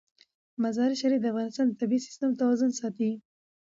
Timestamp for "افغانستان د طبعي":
1.31-1.99